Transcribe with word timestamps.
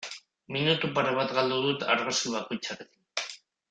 Minutu 0.55 0.89
pare 0.95 1.13
bat 1.19 1.35
galdu 1.41 1.61
dut 1.69 1.87
argazki 1.99 2.37
bakoitzarekin. 2.39 3.33